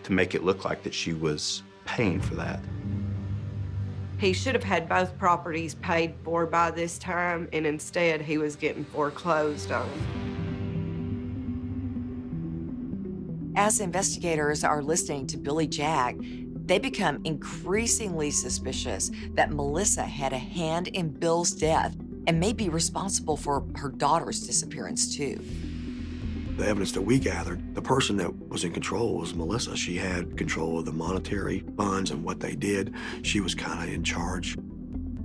[0.04, 2.60] to make it look like that she was paying for that.
[4.18, 8.56] He should have had both properties paid for by this time, and instead he was
[8.56, 9.88] getting foreclosed on.
[13.54, 16.16] As investigators are listening to Billy Jack,
[16.66, 21.96] they become increasingly suspicious that Melissa had a hand in Bill's death
[22.26, 25.40] and may be responsible for her daughter's disappearance, too.
[26.56, 29.76] The evidence that we gathered, the person that was in control was Melissa.
[29.76, 32.94] She had control of the monetary funds and what they did.
[33.22, 34.56] She was kind of in charge.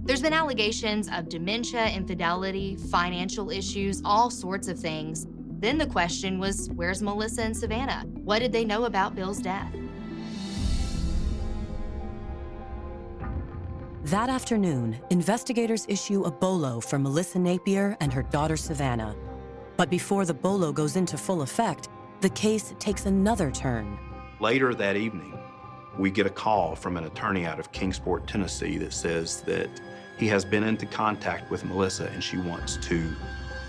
[0.03, 5.27] There's been allegations of dementia, infidelity, financial issues, all sorts of things.
[5.59, 8.05] Then the question was where's Melissa and Savannah?
[8.23, 9.75] What did they know about Bill's death?
[14.07, 19.13] That afternoon, investigators issue a bolo for Melissa Napier and her daughter Savannah.
[19.75, 21.89] But before the bolo goes into full effect,
[22.21, 23.99] the case takes another turn.
[24.39, 25.37] Later that evening,
[25.99, 29.69] we get a call from an attorney out of Kingsport, Tennessee that says that
[30.17, 33.13] he has been into contact with Melissa and she wants to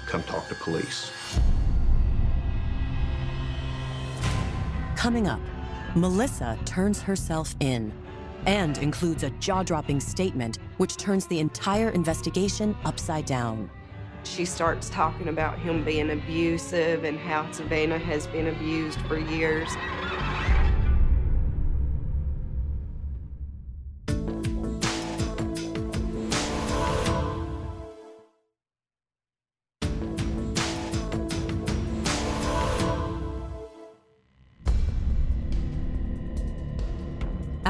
[0.07, 1.11] come talk to police.
[4.95, 5.41] Coming up,
[5.97, 7.93] Melissa turns herself in
[8.49, 13.71] and includes a jaw dropping statement which turns the entire investigation upside down.
[14.25, 19.69] She starts talking about him being abusive and how Savannah has been abused for years.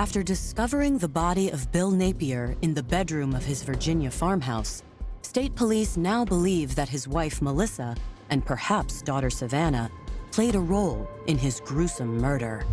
[0.09, 4.83] After discovering the body of Bill Napier in the bedroom of his Virginia farmhouse,
[5.21, 7.95] state police now believe that his wife Melissa
[8.31, 9.91] and perhaps daughter Savannah
[10.31, 12.65] played a role in his gruesome murder.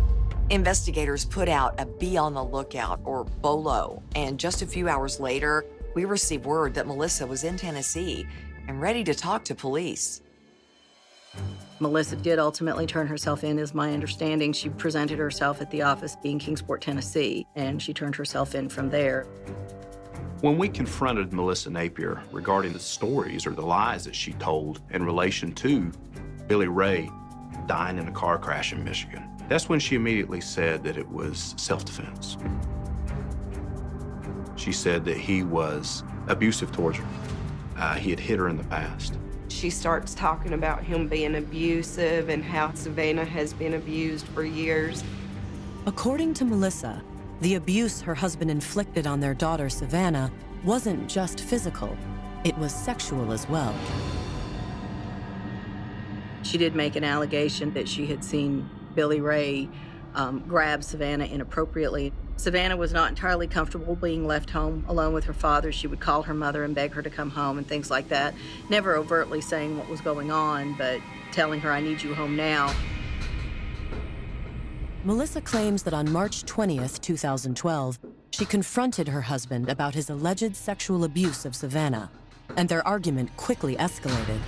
[0.48, 5.20] Investigators put out a be on the lookout or BOLO, and just a few hours
[5.20, 8.26] later, we received word that Melissa was in Tennessee
[8.66, 10.22] and ready to talk to police.
[11.78, 14.52] Melissa did ultimately turn herself in, is my understanding.
[14.52, 18.88] She presented herself at the office in Kingsport, Tennessee, and she turned herself in from
[18.88, 19.24] there.
[20.40, 25.02] When we confronted Melissa Napier regarding the stories or the lies that she told in
[25.02, 25.92] relation to
[26.46, 27.10] Billy Ray
[27.66, 31.54] dying in a car crash in Michigan, that's when she immediately said that it was
[31.58, 32.36] self defense.
[34.56, 37.06] She said that he was abusive towards her.
[37.76, 39.18] Uh, he had hit her in the past.
[39.56, 45.02] She starts talking about him being abusive and how Savannah has been abused for years.
[45.86, 47.02] According to Melissa,
[47.40, 50.30] the abuse her husband inflicted on their daughter, Savannah,
[50.62, 51.96] wasn't just physical,
[52.44, 53.74] it was sexual as well.
[56.42, 59.70] She did make an allegation that she had seen Billy Ray
[60.14, 62.12] um, grab Savannah inappropriately.
[62.36, 65.72] Savannah was not entirely comfortable being left home alone with her father.
[65.72, 68.34] She would call her mother and beg her to come home and things like that.
[68.68, 71.00] Never overtly saying what was going on, but
[71.32, 72.74] telling her, I need you home now.
[75.04, 77.98] Melissa claims that on March 20th, 2012,
[78.32, 82.10] she confronted her husband about his alleged sexual abuse of Savannah,
[82.56, 84.40] and their argument quickly escalated.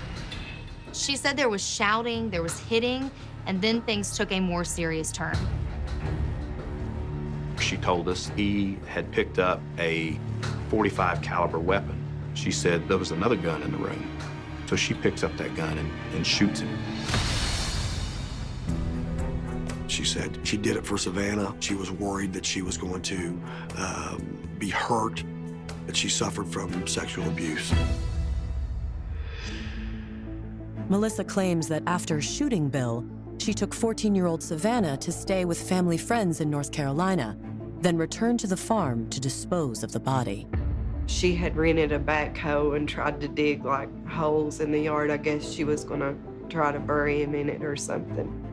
[0.92, 3.10] She said there was shouting, there was hitting,
[3.46, 5.36] and then things took a more serious turn.
[7.68, 10.18] She told us he had picked up a
[10.70, 12.02] 45 caliber weapon.
[12.32, 14.10] She said there was another gun in the room.
[14.64, 16.78] So she picks up that gun and, and shoots him.
[19.86, 21.54] She said she did it for Savannah.
[21.60, 23.38] She was worried that she was going to
[23.76, 25.22] um, be hurt,
[25.86, 27.70] that she suffered from sexual abuse.
[30.88, 33.04] Melissa claims that after shooting Bill,
[33.36, 37.36] she took 14 year old Savannah to stay with family friends in North Carolina,
[37.80, 40.46] then returned to the farm to dispose of the body.
[41.06, 45.10] She had rented a backhoe and tried to dig like holes in the yard.
[45.10, 46.14] I guess she was going to
[46.48, 48.44] try to bury him in it or something.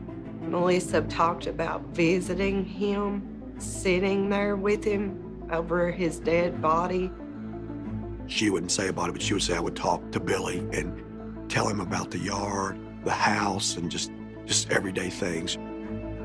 [0.50, 7.10] Melissa talked about visiting him, sitting there with him over his dead body.
[8.26, 11.50] She wouldn't say about it, but she would say, I would talk to Billy and
[11.50, 14.10] tell him about the yard, the house, and just,
[14.46, 15.58] just everyday things.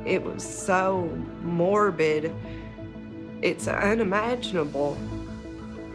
[0.06, 1.10] It was so
[1.44, 2.34] morbid.
[3.42, 4.98] It's unimaginable.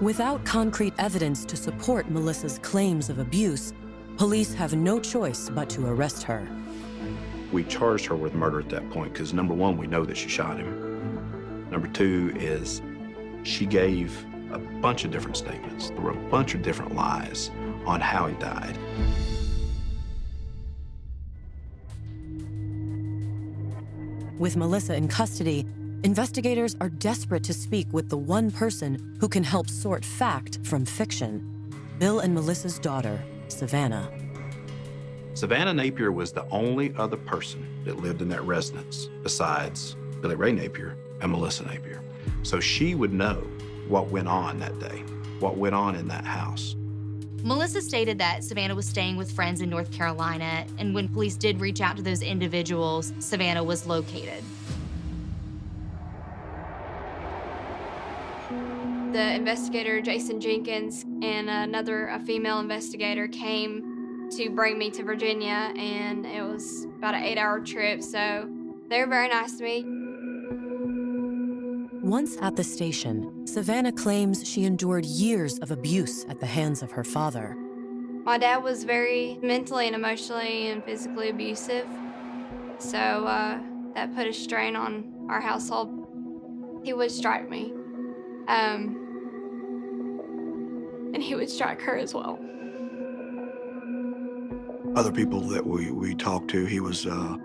[0.01, 3.73] Without concrete evidence to support Melissa's claims of abuse,
[4.17, 6.49] police have no choice but to arrest her.
[7.53, 10.29] We charged her with murder at that point because number one, we know that she
[10.29, 11.71] shot him.
[11.71, 12.83] Number two is
[13.45, 15.91] she gave a bunch of different statements.
[15.91, 17.53] There were a bunch of different lies
[17.87, 18.77] on how he died.
[24.37, 25.65] With Melissa in custody,
[26.07, 30.85] investigators are desperate to speak with the one person who can help sort fact from
[30.85, 31.53] fiction
[31.99, 34.09] Bill and Melissa's daughter, Savannah.
[35.35, 40.53] Savannah Napier was the only other person that lived in that residence besides Billy Ray
[40.53, 42.01] Napier and Melissa Napier.
[42.45, 43.43] So she would know
[43.89, 45.03] what went on that day,
[45.41, 46.77] what went on in that house.
[47.43, 51.61] Melissa stated that Savannah was staying with friends in North Carolina, and when police did
[51.61, 54.45] reach out to those individuals, Savannah was located.
[59.17, 65.73] The investigator, Jason Jenkins, and another a female investigator came to bring me to Virginia,
[65.75, 68.47] and it was about an eight hour trip, so
[68.91, 69.87] they were very nice to me.
[72.03, 76.91] Once at the station, Savannah claims she endured years of abuse at the hands of
[76.91, 77.57] her father.
[78.23, 81.87] My dad was very mentally and emotionally and physically abusive,
[82.77, 83.61] so uh,
[83.95, 85.89] that put a strain on our household.
[86.85, 87.73] He would strike me,
[88.47, 89.05] um,
[91.15, 92.39] and he would strike her as well.
[94.95, 97.37] Other people that we, we talked to, he was uh,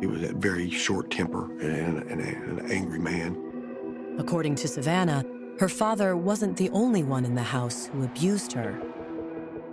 [0.00, 4.16] he was a very short temper and, and, a, an angry man.
[4.18, 5.24] According to Savannah,
[5.58, 8.80] her father wasn't the only one in the house who abused her.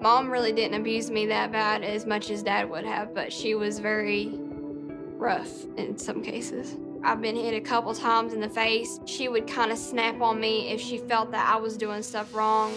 [0.01, 3.53] Mom really didn't abuse me that bad as much as dad would have, but she
[3.53, 4.31] was very
[5.17, 6.75] rough in some cases.
[7.03, 8.99] I've been hit a couple times in the face.
[9.05, 12.33] She would kind of snap on me if she felt that I was doing stuff
[12.33, 12.73] wrong.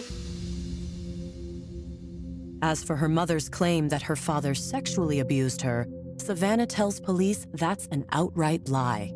[2.61, 5.87] As for her mother's claim that her father sexually abused her,
[6.17, 9.13] Savannah tells police that's an outright lie.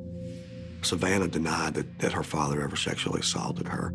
[0.81, 3.93] Savannah denied that, that her father ever sexually assaulted her.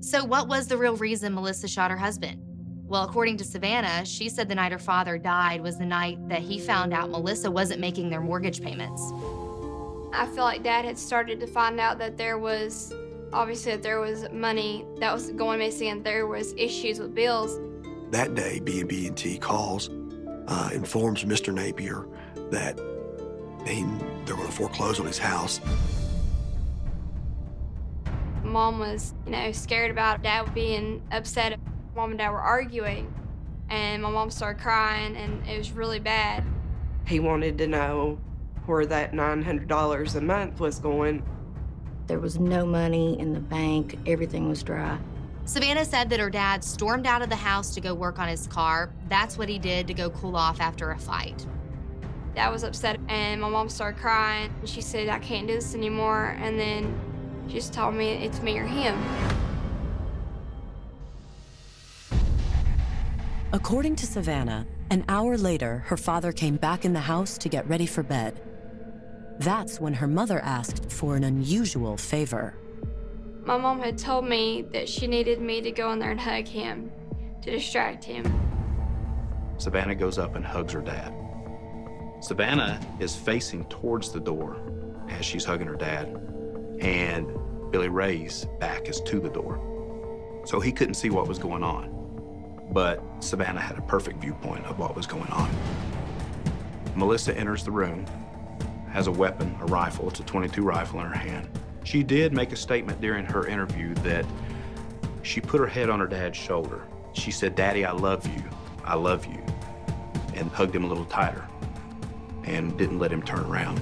[0.00, 2.40] So, what was the real reason Melissa shot her husband?
[2.86, 6.40] Well, according to Savannah, she said the night her father died was the night that
[6.40, 9.02] he found out Melissa wasn't making their mortgage payments.
[10.12, 12.94] I feel like dad had started to find out that there was
[13.32, 17.58] obviously that there was money that was going missing and there was issues with bills.
[18.10, 19.90] That day, BB&T calls,
[20.46, 21.52] uh, informs Mr.
[21.52, 22.06] Napier
[22.50, 22.78] that
[23.66, 23.84] he,
[24.24, 25.60] they're going to foreclose on his house.
[28.44, 31.58] Mom was, you know, scared about dad being upset.
[31.96, 33.12] Mom and dad were arguing,
[33.70, 36.44] and my mom started crying, and it was really bad.
[37.06, 38.18] He wanted to know
[38.66, 41.24] where that $900 a month was going.
[42.06, 44.98] There was no money in the bank, everything was dry.
[45.46, 48.48] Savannah said that her dad stormed out of the house to go work on his
[48.48, 48.90] car.
[49.08, 51.46] That's what he did to go cool off after a fight.
[52.34, 54.52] Dad was upset, and my mom started crying.
[54.58, 56.36] And she said, I can't do this anymore.
[56.40, 56.92] And then
[57.46, 59.00] she just told me it's me or him.
[63.52, 67.68] According to Savannah, an hour later, her father came back in the house to get
[67.68, 68.40] ready for bed.
[69.38, 72.54] That's when her mother asked for an unusual favor.
[73.46, 76.48] My mom had told me that she needed me to go in there and hug
[76.48, 76.90] him
[77.42, 78.24] to distract him.
[79.56, 81.14] Savannah goes up and hugs her dad.
[82.20, 84.56] Savannah is facing towards the door
[85.08, 86.08] as she's hugging her dad,
[86.80, 87.28] and
[87.70, 90.42] Billy Ray's back is to the door.
[90.44, 91.92] So he couldn't see what was going on.
[92.72, 95.48] But Savannah had a perfect viewpoint of what was going on.
[96.96, 98.06] Melissa enters the room,
[98.90, 101.48] has a weapon, a rifle, it's a 22 rifle in her hand.
[101.86, 104.26] She did make a statement during her interview that
[105.22, 106.82] she put her head on her dad's shoulder.
[107.12, 108.42] She said, Daddy, I love you.
[108.84, 109.40] I love you.
[110.34, 111.46] And hugged him a little tighter
[112.42, 113.80] and didn't let him turn around.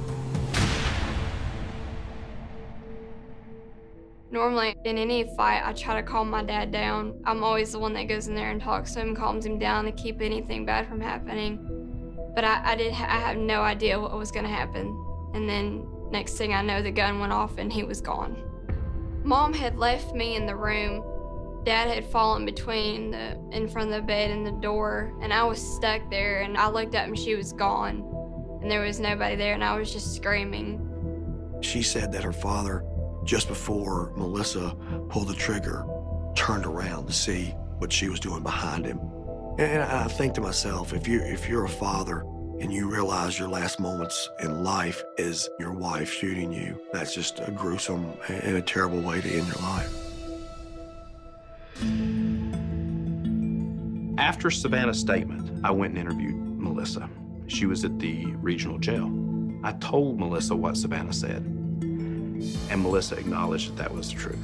[4.30, 7.22] Normally, in any fight, I try to calm my dad down.
[7.24, 9.86] I'm always the one that goes in there and talks to him, calms him down
[9.86, 12.20] to keep anything bad from happening.
[12.34, 12.92] But I, I did.
[12.92, 14.88] I have no idea what was going to happen.
[15.32, 18.36] And then next thing I know, the gun went off and he was gone.
[19.24, 21.02] Mom had left me in the room.
[21.64, 25.44] Dad had fallen between the in front of the bed and the door, and I
[25.44, 26.42] was stuck there.
[26.42, 28.04] And I looked up and she was gone,
[28.60, 30.80] and there was nobody there, and I was just screaming.
[31.62, 32.84] She said that her father,
[33.24, 34.76] just before Melissa
[35.08, 35.86] pulled the trigger,
[36.36, 39.00] turned around to see what she was doing behind him.
[39.58, 42.24] And I think to myself, if you if you're a father
[42.60, 47.40] and you realize your last moments in life is your wife shooting you, that's just
[47.40, 49.92] a gruesome and a terrible way to end your life.
[54.18, 57.10] After Savannah's statement, I went and interviewed Melissa.
[57.46, 59.12] She was at the regional jail.
[59.64, 64.38] I told Melissa what Savannah said, and Melissa acknowledged that that was the truth.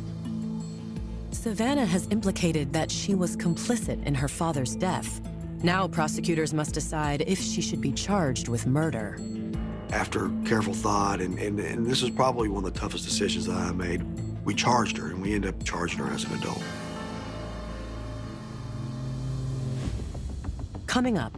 [1.30, 5.20] Savannah has implicated that she was complicit in her father's death.
[5.62, 9.18] Now prosecutors must decide if she should be charged with murder.
[9.92, 13.56] After careful thought, and, and, and this is probably one of the toughest decisions that
[13.56, 14.02] I made,
[14.44, 16.62] we charged her, and we ended up charging her as an adult.
[20.86, 21.36] Coming up,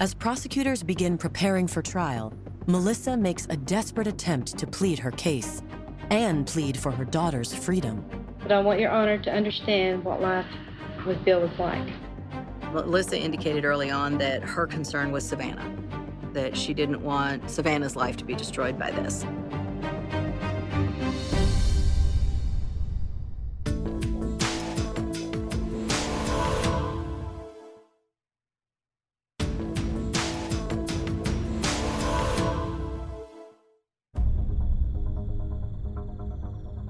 [0.00, 2.34] as prosecutors begin preparing for trial,
[2.66, 5.62] Melissa makes a desperate attempt to plead her case
[6.10, 8.04] and plead for her daughter's freedom.
[8.42, 10.46] But I want your honor to understand what life
[11.06, 11.88] with Bill was like.
[12.72, 15.70] Melissa indicated early on that her concern was Savannah,
[16.32, 19.26] that she didn't want Savannah's life to be destroyed by this.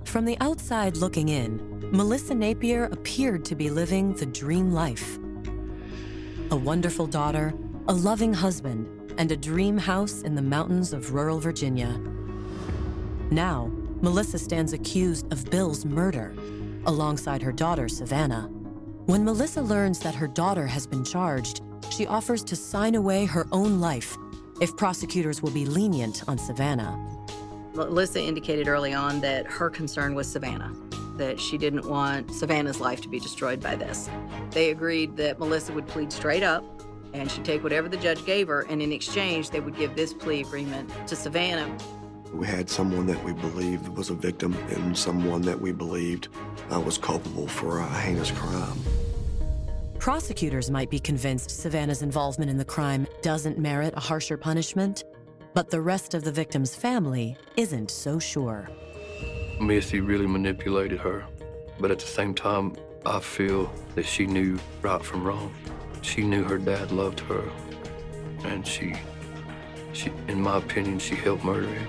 [0.04, 5.18] From the outside looking in, Melissa Napier appeared to be living the dream life.
[6.52, 7.54] A wonderful daughter,
[7.88, 11.98] a loving husband, and a dream house in the mountains of rural Virginia.
[13.30, 13.72] Now,
[14.02, 16.34] Melissa stands accused of Bill's murder,
[16.84, 18.50] alongside her daughter, Savannah.
[19.06, 23.46] When Melissa learns that her daughter has been charged, she offers to sign away her
[23.50, 24.14] own life
[24.60, 26.98] if prosecutors will be lenient on Savannah.
[27.72, 30.74] Melissa indicated early on that her concern was Savannah,
[31.22, 34.10] that she didn't want Savannah's life to be destroyed by this.
[34.50, 36.64] They agreed that Melissa would plead straight up
[37.14, 40.12] and she'd take whatever the judge gave her, and in exchange, they would give this
[40.14, 41.70] plea agreement to Savannah.
[42.32, 46.28] We had someone that we believed was a victim and someone that we believed
[46.72, 48.78] uh, was culpable for a heinous crime.
[49.98, 55.04] Prosecutors might be convinced Savannah's involvement in the crime doesn't merit a harsher punishment,
[55.54, 58.68] but the rest of the victim's family isn't so sure.
[59.62, 61.24] Missy really manipulated her,
[61.78, 62.74] but at the same time,
[63.06, 65.54] I feel that she knew right from wrong.
[66.02, 67.48] She knew her dad loved her,
[68.44, 68.94] and she,
[69.92, 71.88] she, in my opinion, she helped murder him.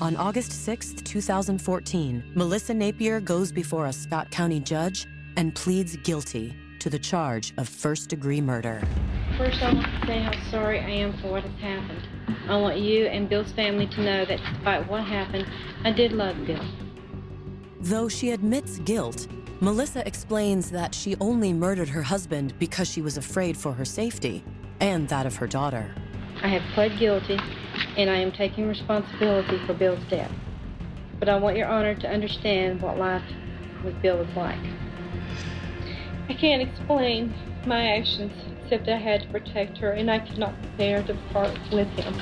[0.00, 5.06] On August 6, 2014, Melissa Napier goes before a Scott County judge
[5.36, 8.82] and pleads guilty to the charge of first degree murder.
[9.38, 12.02] First, I want to say how sorry I am for what has happened.
[12.48, 15.46] I want you and Bill's family to know that despite what happened,
[15.84, 16.64] I did love Bill.
[17.80, 19.26] Though she admits guilt,
[19.60, 24.44] Melissa explains that she only murdered her husband because she was afraid for her safety
[24.80, 25.94] and that of her daughter.
[26.42, 27.38] I have pled guilty
[27.96, 30.32] and I am taking responsibility for Bill's death.
[31.18, 33.22] But I want Your Honor to understand what life
[33.84, 34.58] with Bill was like.
[36.28, 37.32] I can't explain
[37.66, 38.32] my actions
[38.72, 42.14] except I had to protect her and I could not bear to part with him.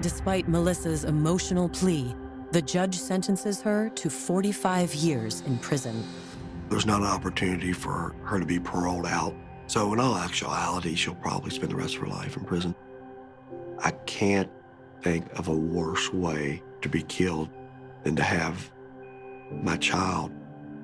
[0.00, 2.14] Despite Melissa's emotional plea,
[2.52, 6.02] the judge sentences her to 45 years in prison.
[6.70, 9.34] There's not an opportunity for her to be paroled out.
[9.66, 12.74] So, in all actuality, she'll probably spend the rest of her life in prison.
[13.78, 14.50] I can't
[15.02, 17.50] think of a worse way to be killed
[18.04, 18.72] than to have
[19.50, 20.32] my child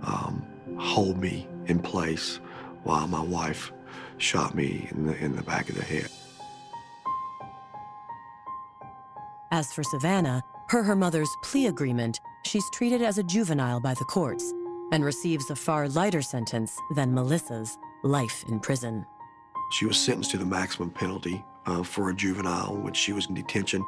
[0.02, 0.46] um,
[0.76, 2.40] hold me in place
[2.88, 3.70] while my wife
[4.16, 6.08] shot me in the, in the back of the head.
[9.50, 14.04] As for Savannah, per her mother's plea agreement, she's treated as a juvenile by the
[14.06, 14.54] courts
[14.90, 19.04] and receives a far lighter sentence than Melissa's life in prison.
[19.72, 23.26] She was sentenced to the maximum penalty uh, for a juvenile in which she was
[23.26, 23.84] in detention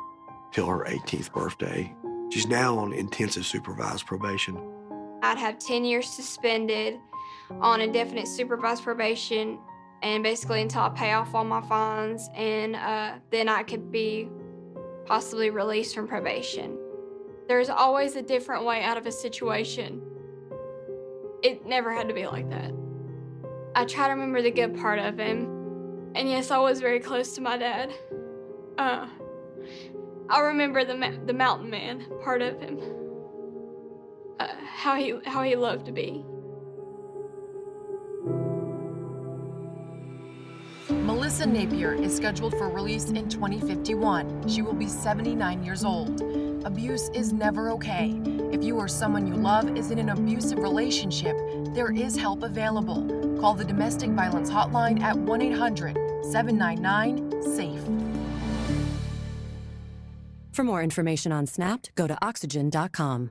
[0.53, 1.94] till her 18th birthday.
[2.30, 4.59] She's now on intensive supervised probation.
[5.22, 7.01] I'd have 10 years suspended
[7.61, 9.59] on indefinite supervised probation
[10.03, 14.28] and basically until I pay off all my fines and uh, then I could be
[15.07, 16.78] possibly released from probation.
[17.48, 20.01] There's always a different way out of a situation.
[21.42, 22.72] It never had to be like that.
[23.74, 26.12] I try to remember the good part of him.
[26.14, 27.92] And yes, I was very close to my dad.
[28.78, 29.07] Uh,
[30.28, 32.80] I remember the ma- the mountain man part of him.
[34.38, 35.92] Uh, how he how he loved to
[41.41, 44.47] Melissa Napier is scheduled for release in 2051.
[44.47, 46.20] She will be 79 years old.
[46.66, 48.20] Abuse is never okay.
[48.53, 51.34] If you or someone you love is in an abusive relationship,
[51.72, 53.07] there is help available.
[53.41, 57.84] Call the Domestic Violence Hotline at 1 800 799 SAFE.
[60.53, 63.30] For more information on Snapped, go to oxygen.com.